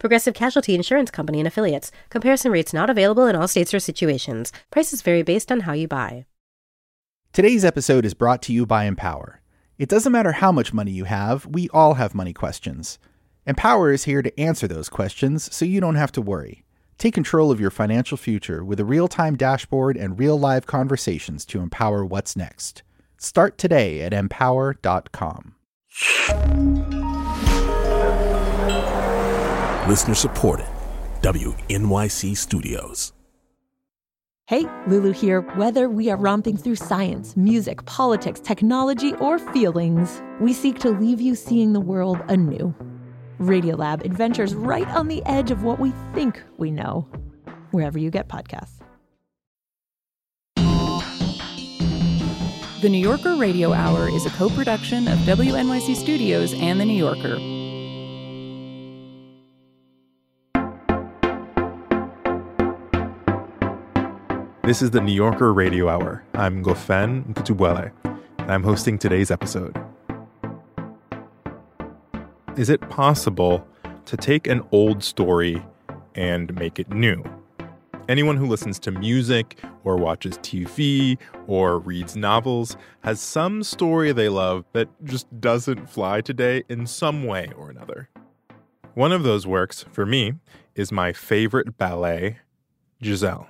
[0.00, 1.92] Progressive Casualty Insurance Company and affiliates.
[2.08, 4.50] Comparison rates not available in all states or situations.
[4.70, 6.24] Prices vary based on how you buy.
[7.34, 9.42] Today's episode is brought to you by Empower.
[9.76, 12.98] It doesn't matter how much money you have, we all have money questions.
[13.46, 16.64] Empower is here to answer those questions so you don't have to worry.
[16.96, 21.44] Take control of your financial future with a real time dashboard and real live conversations
[21.46, 22.82] to empower what's next.
[23.18, 25.56] Start today at empower.com.
[29.90, 30.66] Listener supported.
[31.22, 33.12] WNYC Studios.
[34.46, 35.40] Hey, Lulu here.
[35.56, 41.20] Whether we are romping through science, music, politics, technology, or feelings, we seek to leave
[41.20, 42.72] you seeing the world anew.
[43.40, 47.08] Radiolab adventures right on the edge of what we think we know,
[47.72, 48.78] wherever you get podcasts.
[52.80, 56.96] The New Yorker Radio Hour is a co production of WNYC Studios and The New
[56.96, 57.59] Yorker.
[64.62, 66.22] This is the New Yorker Radio Hour.
[66.34, 69.74] I'm Ngofeen Mputubwele, and I'm hosting today's episode.
[72.58, 73.66] Is it possible
[74.04, 75.64] to take an old story
[76.14, 77.24] and make it new?
[78.06, 81.16] Anyone who listens to music or watches TV
[81.46, 87.24] or reads novels has some story they love that just doesn't fly today in some
[87.24, 88.10] way or another.
[88.92, 90.34] One of those works, for me,
[90.74, 92.40] is my favorite ballet,
[93.02, 93.48] Giselle.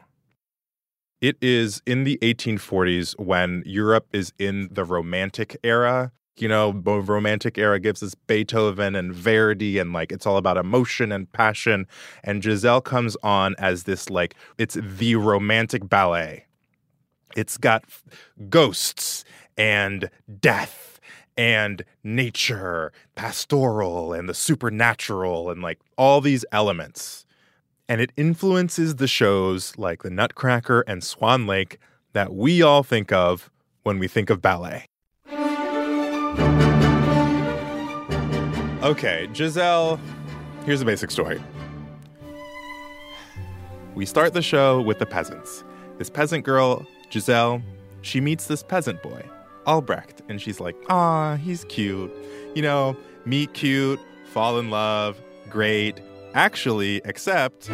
[1.21, 6.13] It is in the 1840s when Europe is in the Romantic era.
[6.39, 11.13] You know, Romantic era gives us Beethoven and Verdi, and like it's all about emotion
[11.13, 11.87] and passion.
[12.25, 16.47] And Giselle comes on as this, like, it's the romantic ballet.
[17.37, 17.85] It's got
[18.49, 19.25] ghosts
[19.59, 20.09] and
[20.41, 21.01] death
[21.37, 27.27] and nature, pastoral and the supernatural, and like all these elements
[27.91, 31.79] and it influences the shows like The Nutcracker and Swan Lake
[32.13, 33.51] that we all think of
[33.83, 34.87] when we think of ballet.
[38.85, 39.99] Okay, Giselle,
[40.65, 41.43] here's a basic story.
[43.97, 45.65] We start the show with the peasants.
[45.99, 47.61] This peasant girl, Giselle,
[48.03, 49.25] she meets this peasant boy,
[49.67, 52.13] Albrecht, and she's like, ah, he's cute.
[52.55, 56.01] You know, meet cute, fall in love, great,
[56.35, 57.67] actually accept.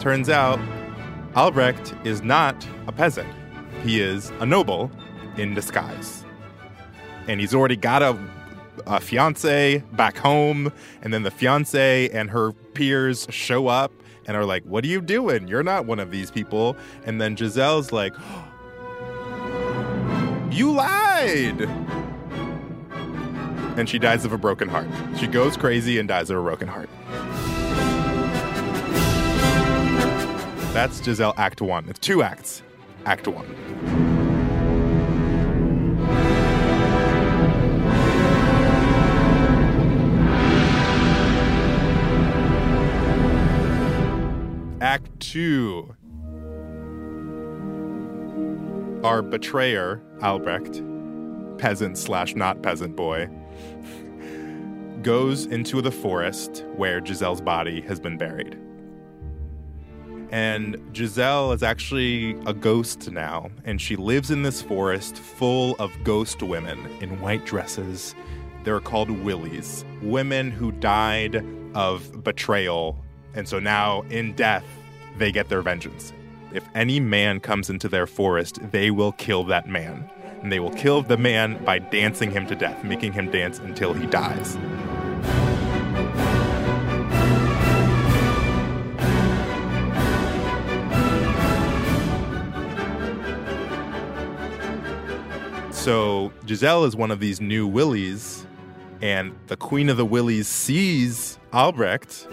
[0.00, 0.58] Turns out,
[1.34, 3.28] Albrecht is not a peasant.
[3.82, 4.90] He is a noble
[5.36, 6.24] in disguise.
[7.26, 8.18] And he's already got a,
[8.86, 10.72] a fiance back home,
[11.02, 13.92] and then the fiance and her peers show up
[14.26, 15.48] and are like, What are you doing?
[15.48, 16.76] You're not one of these people.
[17.04, 18.14] And then Giselle's like,
[20.50, 21.68] You lied!
[23.78, 24.88] And she dies of a broken heart.
[25.18, 26.90] She goes crazy and dies of a broken heart.
[30.74, 31.88] That's Giselle Act 1.
[31.88, 32.62] It's two acts.
[33.06, 33.46] Act 1.
[44.80, 45.94] Act 2.
[49.04, 50.82] Our betrayer, Albrecht,
[51.58, 53.28] peasant slash not peasant boy,
[55.02, 58.58] goes into the forest where Giselle's body has been buried.
[60.30, 65.92] And Giselle is actually a ghost now, and she lives in this forest full of
[66.04, 68.14] ghost women in white dresses.
[68.64, 71.42] They're called wilis, women who died
[71.74, 73.02] of betrayal.
[73.34, 74.64] And so now, in death,
[75.16, 76.12] they get their vengeance.
[76.52, 80.10] If any man comes into their forest, they will kill that man.
[80.42, 83.92] And they will kill the man by dancing him to death, making him dance until
[83.92, 84.56] he dies.
[95.88, 98.44] So Giselle is one of these new Wilis,
[99.00, 102.28] and the Queen of the Wilis sees Albrecht,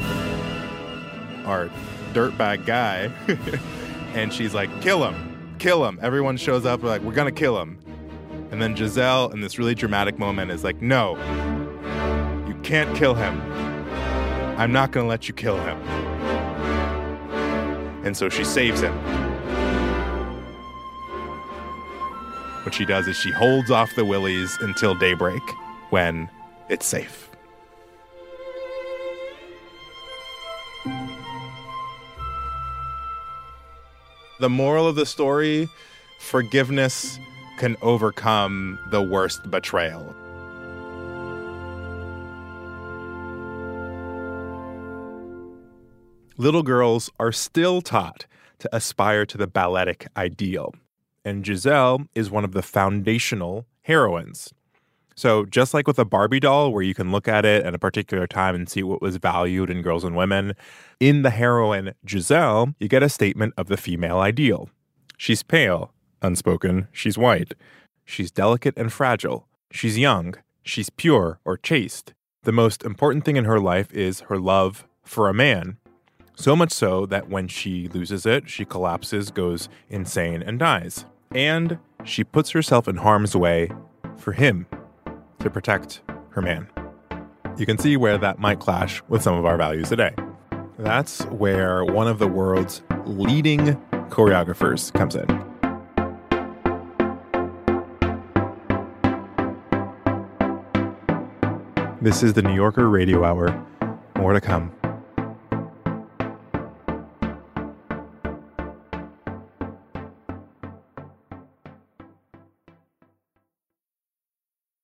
[1.46, 1.70] our
[2.12, 3.14] dirtbag guy,
[4.14, 6.00] and she's like, kill him, kill him.
[6.02, 7.78] Everyone shows up, like, we're gonna kill him.
[8.52, 11.16] And then Giselle, in this really dramatic moment, is like, no,
[12.48, 13.42] you can't kill him.
[14.58, 15.78] I'm not gonna let you kill him.
[18.06, 18.94] and so she saves him.
[22.64, 25.42] What she does is she holds off the wilis until daybreak
[25.90, 26.30] when
[26.70, 27.30] it's safe.
[34.40, 35.68] The moral of the story
[36.20, 37.20] forgiveness
[37.58, 40.16] can overcome the worst betrayal.
[46.38, 48.26] Little girls are still taught
[48.60, 50.74] to aspire to the balletic ideal,
[51.24, 54.54] and Giselle is one of the foundational heroines.
[55.18, 57.80] So, just like with a Barbie doll, where you can look at it at a
[57.80, 60.56] particular time and see what was valued in girls and women,
[61.00, 64.70] in the heroine Giselle, you get a statement of the female ideal.
[65.18, 67.54] She's pale, unspoken, she's white.
[68.04, 69.48] She's delicate and fragile.
[69.72, 70.36] She's young.
[70.64, 72.14] She's pure or chaste.
[72.44, 75.78] The most important thing in her life is her love for a man.
[76.36, 81.06] So much so that when she loses it, she collapses, goes insane, and dies.
[81.32, 83.72] And she puts herself in harm's way
[84.18, 84.68] for him
[85.40, 86.68] to protect her man.
[87.58, 90.14] You can see where that might clash with some of our values today.
[90.78, 93.76] That's where one of the world's leading
[94.10, 95.45] choreographers comes in.
[102.06, 103.66] This is the New Yorker Radio Hour.
[104.18, 104.72] More to come.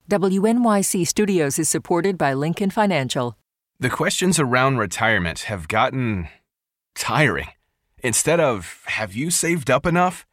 [0.09, 3.37] WNYC Studios is supported by Lincoln Financial.
[3.79, 6.27] The questions around retirement have gotten
[6.95, 7.49] tiring.
[7.99, 10.25] Instead of, have you saved up enough?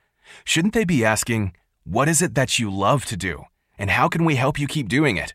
[0.43, 1.53] Shouldn't they be asking,
[1.85, 3.45] what is it that you love to do?
[3.77, 5.35] And how can we help you keep doing it?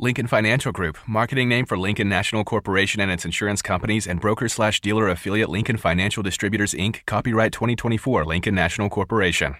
[0.00, 4.48] Lincoln Financial Group, marketing name for Lincoln National Corporation and its insurance companies and broker
[4.48, 9.56] slash dealer affiliate Lincoln Financial Distributors Inc., copyright 2024 Lincoln National Corporation.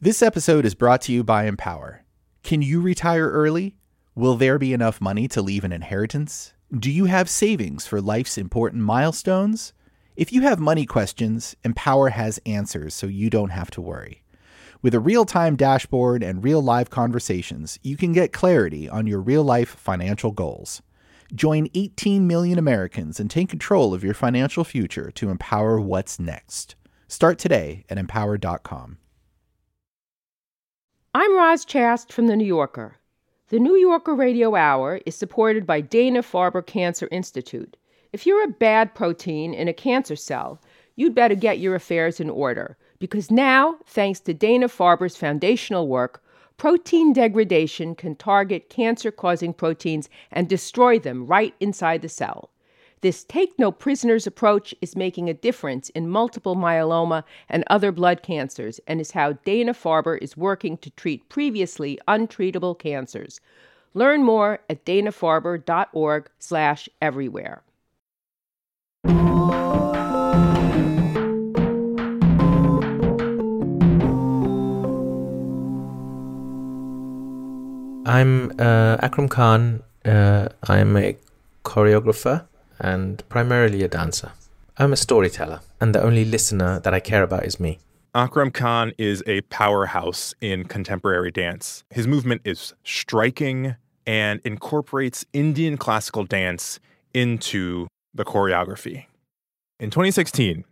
[0.00, 2.06] This episode is brought to you by Empower.
[2.42, 3.76] Can you retire early?
[4.14, 6.54] Will there be enough money to leave an inheritance?
[6.74, 9.74] Do you have savings for life's important milestones?
[10.16, 14.19] If you have money questions, Empower has answers so you don't have to worry.
[14.82, 19.20] With a real time dashboard and real live conversations, you can get clarity on your
[19.20, 20.80] real life financial goals.
[21.34, 26.76] Join 18 million Americans and take control of your financial future to empower what's next.
[27.08, 28.96] Start today at empower.com.
[31.12, 32.96] I'm Roz Chast from The New Yorker.
[33.48, 37.76] The New Yorker Radio Hour is supported by Dana Farber Cancer Institute.
[38.14, 40.58] If you're a bad protein in a cancer cell,
[40.96, 46.22] you'd better get your affairs in order because now, thanks to Dana Farber's foundational work,
[46.58, 52.50] protein degradation can target cancer causing proteins and destroy them right inside the cell.
[53.00, 58.22] This take no prisoners approach is making a difference in multiple myeloma and other blood
[58.22, 63.40] cancers and is how Dana Farber is working to treat previously untreatable cancers.
[63.94, 67.62] Learn more at danafarber.org/everywhere.
[78.10, 79.84] I'm uh, Akram Khan.
[80.04, 81.16] Uh, I'm a
[81.64, 82.44] choreographer
[82.80, 84.32] and primarily a dancer.
[84.78, 87.78] I'm a storyteller, and the only listener that I care about is me.
[88.12, 91.84] Akram Khan is a powerhouse in contemporary dance.
[91.90, 96.80] His movement is striking and incorporates Indian classical dance
[97.14, 99.04] into the choreography.
[99.78, 100.64] In 2016,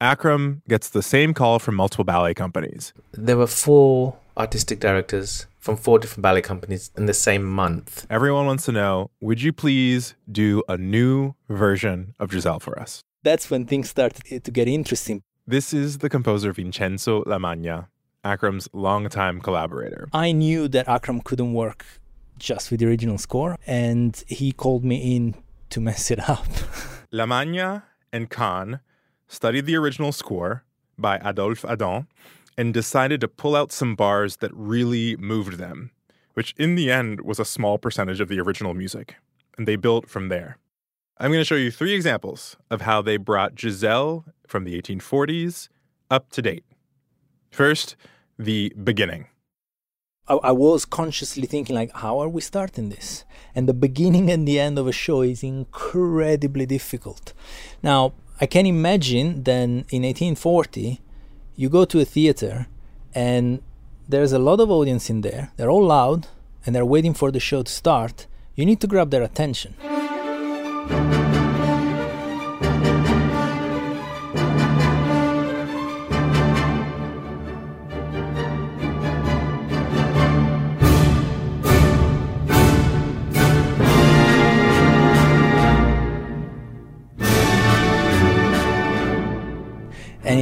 [0.00, 2.92] Akram gets the same call from multiple ballet companies.
[3.12, 8.06] There were four artistic directors from four different ballet companies in the same month.
[8.10, 13.02] Everyone wants to know would you please do a new version of Giselle for us?
[13.22, 15.22] That's when things started to get interesting.
[15.46, 17.88] This is the composer Vincenzo Lamagna,
[18.24, 20.08] Akram's longtime collaborator.
[20.12, 21.84] I knew that Akram couldn't work
[22.38, 25.34] just with the original score, and he called me in
[25.68, 26.46] to mess it up.
[27.12, 28.80] Lamagna and Khan
[29.28, 30.64] studied the original score
[30.98, 32.08] by Adolphe Adam
[32.60, 35.92] and decided to pull out some bars that really moved them,
[36.34, 39.16] which in the end was a small percentage of the original music.
[39.56, 40.58] And they built from there.
[41.16, 45.70] I'm going to show you three examples of how they brought Giselle from the 1840s
[46.10, 46.64] up to date.
[47.50, 47.96] First,
[48.38, 49.28] the beginning.
[50.28, 53.24] I, I was consciously thinking like, how are we starting this?
[53.54, 57.32] And the beginning and the end of a show is incredibly difficult.
[57.82, 61.00] Now, I can imagine then in 1840,
[61.60, 62.66] you go to a theater
[63.14, 63.60] and
[64.08, 65.52] there's a lot of audience in there.
[65.58, 66.26] They're all loud
[66.64, 68.26] and they're waiting for the show to start.
[68.54, 69.74] You need to grab their attention.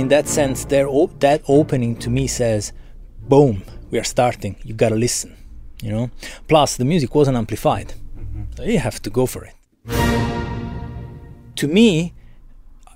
[0.08, 2.72] In that sense, op- that opening to me says,
[3.28, 4.56] boom, we are starting.
[4.64, 5.36] You gotta listen,
[5.82, 6.10] you know.
[6.46, 7.92] Plus, the music wasn't amplified,
[8.56, 9.54] so you have to go for it.
[11.56, 12.14] To me,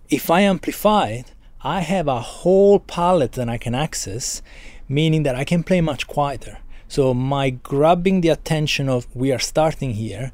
[0.09, 1.27] if I amplified,
[1.63, 4.41] I have a whole palette that I can access,
[4.89, 6.61] meaning that I can play much quieter.
[6.89, 10.33] So my grabbing the attention of we are starting here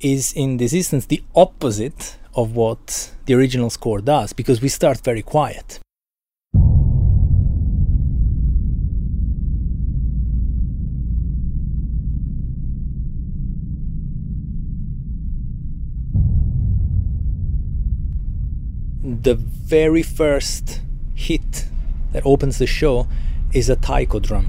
[0.00, 5.00] is in this instance the opposite of what the original score does because we start
[5.02, 5.80] very quiet.
[19.02, 20.80] The very first
[21.14, 21.66] hit
[22.12, 23.06] that opens the show
[23.52, 24.48] is a taiko drum,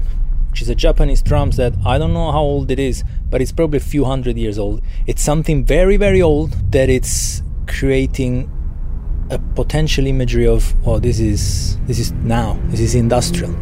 [0.56, 1.74] which is a Japanese drum set.
[1.84, 4.80] I don't know how old it is, but it's probably a few hundred years old.
[5.06, 8.50] It's something very, very old that it's creating
[9.28, 13.54] a potential imagery of oh this is this is now this is industrial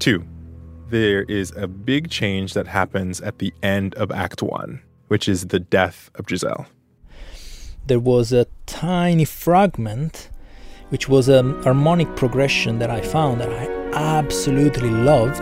[0.00, 0.26] Two,
[0.90, 5.46] there is a big change that happens at the end of Act One, which is
[5.46, 6.66] the death of Giselle.
[7.90, 10.30] There was a tiny fragment
[10.90, 15.40] which was a harmonic progression that i found that i absolutely loved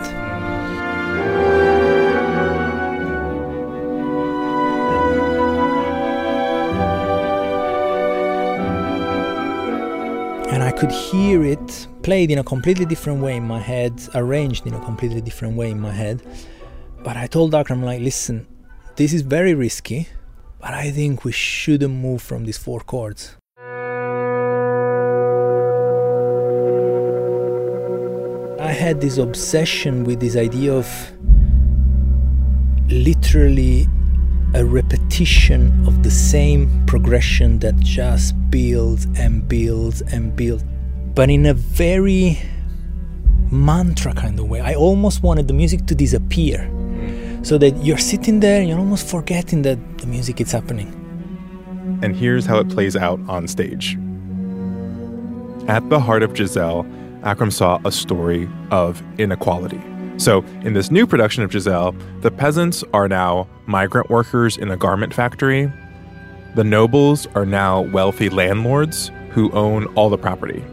[10.51, 14.65] and I could hear it played in a completely different way in my head, arranged
[14.65, 16.23] in a completely different way in my head.
[17.03, 18.47] But I told Akram, like, listen,
[18.95, 20.07] this is very risky,
[20.59, 23.35] but I think we shouldn't move from these four chords.
[28.59, 30.87] I had this obsession with this idea of
[32.89, 33.87] literally
[34.53, 40.63] a repetition of the same progression that just builds and builds and builds,
[41.15, 42.37] but in a very
[43.51, 44.59] mantra kind of way.
[44.59, 46.69] I almost wanted the music to disappear
[47.41, 50.87] so that you're sitting there and you're almost forgetting that the music is happening.
[52.01, 53.97] And here's how it plays out on stage.
[55.67, 56.85] At the heart of Giselle,
[57.23, 59.81] Akram saw a story of inequality.
[60.17, 64.77] So, in this new production of Giselle, the peasants are now migrant workers in a
[64.77, 65.71] garment factory.
[66.55, 70.63] The nobles are now wealthy landlords who own all the property.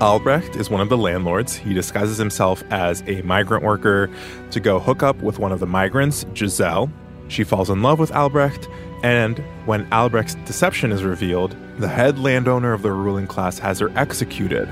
[0.00, 1.54] Albrecht is one of the landlords.
[1.54, 4.08] He disguises himself as a migrant worker
[4.50, 6.90] to go hook up with one of the migrants, Giselle.
[7.28, 8.66] She falls in love with Albrecht,
[9.02, 13.92] and when Albrecht's deception is revealed, the head landowner of the ruling class has her
[13.94, 14.68] executed.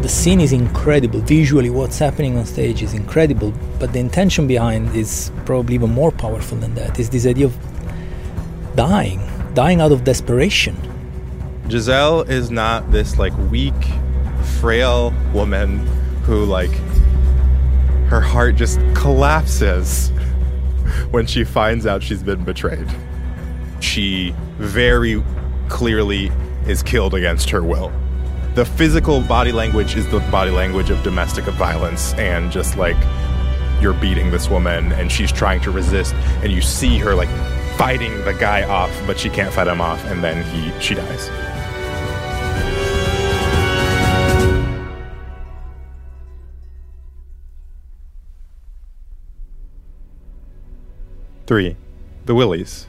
[0.00, 1.20] The scene is incredible.
[1.20, 6.10] Visually, what's happening on stage is incredible, but the intention behind is probably even more
[6.10, 6.98] powerful than that.
[6.98, 9.20] Is this idea of dying,
[9.52, 10.93] dying out of desperation.
[11.68, 13.74] Giselle is not this like weak,
[14.60, 15.78] frail woman
[16.24, 16.72] who like
[18.08, 20.10] her heart just collapses
[21.10, 22.86] when she finds out she's been betrayed.
[23.80, 25.22] She very
[25.68, 26.30] clearly
[26.66, 27.92] is killed against her will.
[28.54, 32.96] The physical body language is the body language of domestic violence and just like
[33.80, 37.28] you're beating this woman and she's trying to resist and you see her like
[37.76, 41.28] fighting the guy off but she can't fight him off and then he she dies.
[51.54, 51.76] Three,
[52.24, 52.86] the Wilis.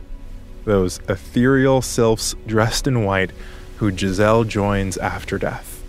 [0.64, 3.30] Those ethereal sylphs dressed in white
[3.78, 5.84] who Giselle joins after death.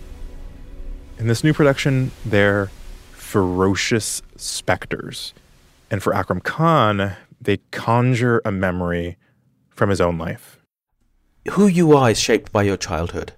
[1.18, 2.71] In this new production, they're
[3.12, 5.33] ferocious specters.
[5.90, 9.16] And for Akram Khan, they conjure a memory
[9.71, 10.59] from his own life.
[11.52, 13.33] Who you are is shaped by your childhood.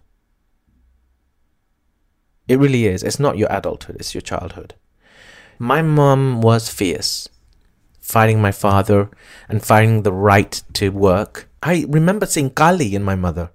[2.48, 3.04] It really is.
[3.04, 4.74] It's not your adulthood, it's your childhood.
[5.60, 7.28] My mom was fierce,
[8.08, 9.10] fighting my father
[9.50, 11.50] and fighting the right to work.
[11.62, 13.50] I remember seeing Kali in my mother.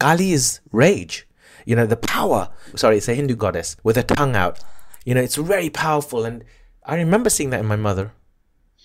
[0.00, 1.28] Kali is rage,
[1.64, 2.50] you know, the power.
[2.74, 4.58] Sorry, it's a Hindu goddess with her tongue out.
[5.04, 6.24] You know, it's very powerful.
[6.24, 6.44] And
[6.84, 8.10] I remember seeing that in my mother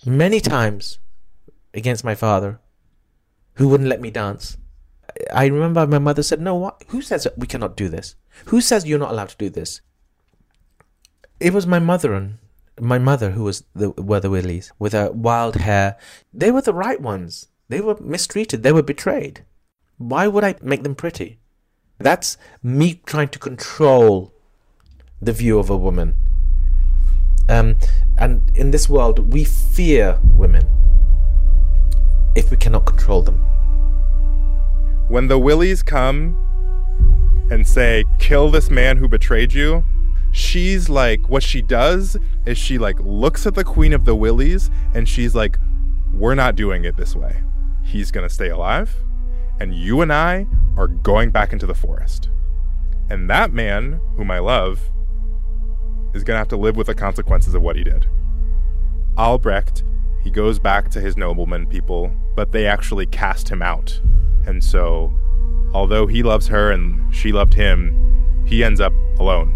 [0.06, 1.00] many times
[1.74, 2.60] against my father,
[3.54, 4.58] who wouldn't let me dance.
[5.34, 6.84] I remember my mother said, No, what?
[6.88, 8.14] Who says we cannot do this?
[8.46, 9.80] Who says you're not allowed to do this?
[11.40, 12.38] It was my mother and
[12.80, 15.96] my mother who was the were the Wilis with her wild hair.
[16.32, 17.48] They were the right ones.
[17.68, 18.62] They were mistreated.
[18.62, 19.44] They were betrayed.
[19.98, 21.38] Why would I make them pretty?
[21.98, 24.32] That's me trying to control
[25.20, 26.16] the view of a woman.
[27.48, 27.76] Um,
[28.18, 30.66] and in this world, we fear women
[32.36, 33.38] if we cannot control them.
[35.08, 36.36] When the Wilis come
[37.50, 39.84] and say, kill this man who betrayed you,
[40.30, 42.16] she's like, what she does
[42.46, 45.58] is she like looks at the Queen of the Wilis and she's like,
[46.12, 47.42] we're not doing it this way.
[47.82, 48.94] He's gonna stay alive,
[49.60, 52.28] and you and I are going back into the forest.
[53.10, 54.90] And that man, whom I love,
[56.14, 58.06] is gonna have to live with the consequences of what he did.
[59.16, 59.82] Albrecht,
[60.22, 64.00] he goes back to his nobleman people, but they actually cast him out.
[64.46, 65.12] And so,
[65.72, 69.54] although he loves her and she loved him, he ends up alone.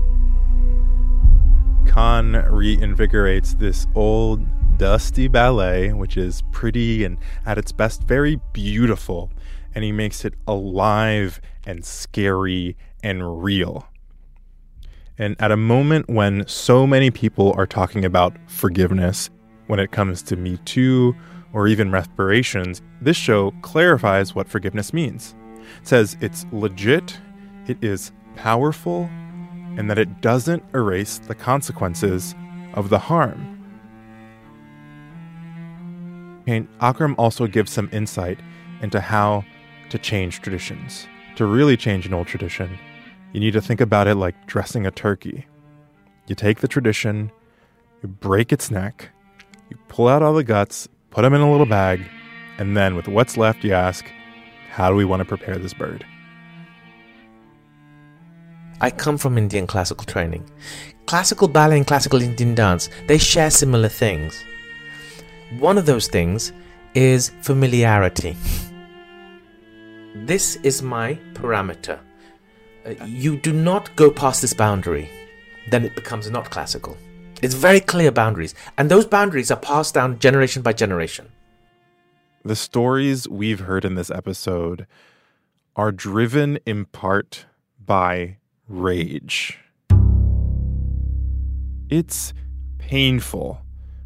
[1.86, 4.44] Khan reinvigorates this old,
[4.78, 9.30] dusty ballet, which is pretty and at its best very beautiful,
[9.74, 13.86] and he makes it alive and scary and real.
[15.18, 19.30] And at a moment when so many people are talking about forgiveness
[19.66, 21.14] when it comes to Me Too
[21.52, 25.34] or even reparations, this show clarifies what forgiveness means.
[25.80, 27.18] It says it's legit,
[27.68, 29.08] it is powerful,
[29.76, 32.34] and that it doesn't erase the consequences
[32.74, 33.48] of the harm.
[36.46, 38.40] And Akram also gives some insight
[38.80, 39.44] into how
[39.90, 41.06] to change traditions.
[41.36, 42.78] To really change an old tradition,
[43.32, 45.46] you need to think about it like dressing a turkey.
[46.26, 47.30] You take the tradition,
[48.02, 49.08] you break its neck,
[49.70, 52.02] you pull out all the guts, put them in a little bag,
[52.58, 54.04] and then with what's left, you ask,
[54.70, 56.04] how do we want to prepare this bird?
[58.82, 60.44] I come from Indian classical training.
[61.06, 64.44] Classical ballet and classical Indian dance, they share similar things.
[65.60, 66.52] One of those things
[66.94, 68.36] is familiarity.
[70.16, 72.00] This is my parameter.
[72.84, 75.08] Uh, you do not go past this boundary,
[75.70, 76.96] then it becomes not classical.
[77.40, 81.30] It's very clear boundaries, and those boundaries are passed down generation by generation.
[82.44, 84.88] The stories we've heard in this episode
[85.76, 87.46] are driven in part
[87.78, 88.38] by
[88.72, 89.58] rage.
[91.90, 92.32] It's
[92.78, 93.60] painful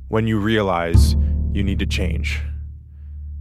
[0.08, 1.14] when you realize
[1.52, 2.40] you need to change,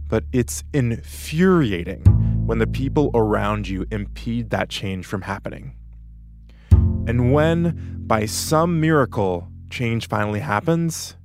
[0.08, 2.02] but it's infuriating
[2.46, 5.74] when the people around you impede that change from happening.
[6.70, 11.16] And when, by some miracle, change finally happens,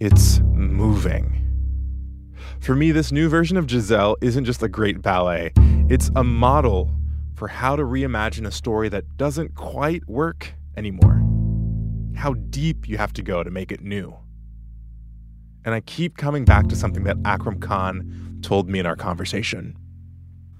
[0.00, 1.36] it's moving.
[2.60, 5.52] For me, this new version of Giselle isn't just a great ballet,
[5.90, 6.90] it's a model
[7.40, 11.24] for how to reimagine a story that doesn't quite work anymore.
[12.14, 14.14] How deep you have to go to make it new.
[15.64, 19.74] And I keep coming back to something that Akram Khan told me in our conversation.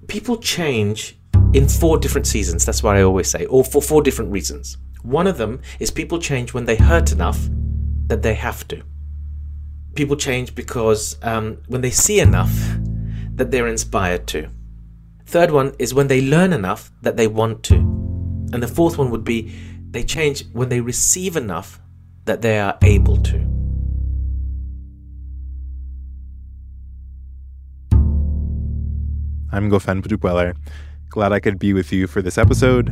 [0.07, 1.19] People change
[1.53, 4.79] in four different seasons, that's what I always say, or for four different reasons.
[5.03, 7.47] One of them is people change when they hurt enough
[8.07, 8.81] that they have to.
[9.93, 12.55] People change because um, when they see enough
[13.35, 14.49] that they're inspired to.
[15.31, 17.75] Third one is when they learn enough that they want to.
[17.75, 19.55] And the fourth one would be
[19.89, 21.79] they change when they receive enough
[22.25, 23.37] that they are able to.
[29.53, 30.53] I'm Ngofeen Mputubwele.
[31.07, 32.87] Glad I could be with you for this episode.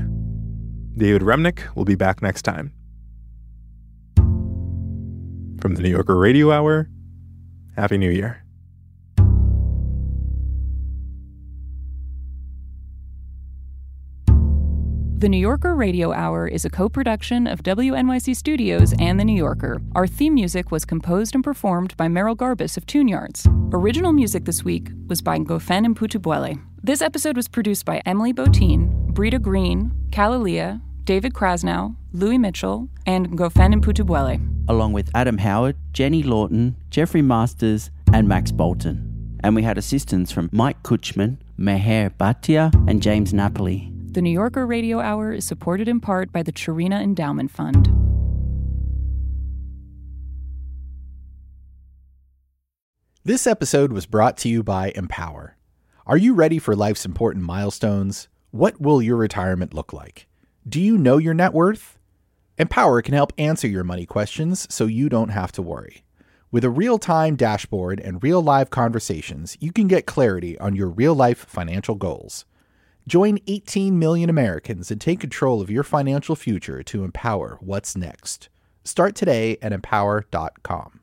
[0.98, 2.72] David Remnick will be back next time.
[5.60, 6.90] From the New Yorker Radio Hour,
[7.76, 8.46] Happy New Year.
[15.20, 19.36] The New Yorker Radio Hour is a co production of WNYC Studios and The New
[19.36, 19.82] Yorker.
[19.94, 23.46] Our theme music was composed and performed by Merrill Garbus of Tune Yards.
[23.74, 26.64] Original music this week was by Ngofeen Mputubwele.
[26.82, 33.30] This episode was produced by Emily Botein, Brita Green, Kalalea, David Krasnow, Louis Mitchell, and
[33.30, 34.40] Ngofeen Mputubwele.
[34.70, 39.38] Along with Adam Howard, Jenny Lawton, Jeffrey Masters, and Max Bolton.
[39.44, 43.92] And we had assistance from Mike Kutchman, Meher Bhatia, and James Napoli.
[44.12, 47.88] The New Yorker Radio Hour is supported in part by the Cherena Endowment Fund.
[53.24, 55.58] This episode was brought to you by Empower.
[56.08, 58.30] Are you ready for life's important milestones?
[58.50, 60.28] What will your retirement look like?
[60.68, 62.00] Do you know your net worth?
[62.58, 66.04] Empower can help answer your money questions so you don't have to worry.
[66.52, 70.90] With a real time dashboard and real live conversations, you can get clarity on your
[70.90, 72.46] real life financial goals.
[73.10, 78.50] Join 18 million Americans and take control of your financial future to empower what's next.
[78.84, 81.00] Start today at empower.com.